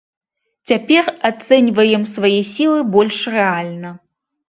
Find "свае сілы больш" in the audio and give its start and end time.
2.17-3.25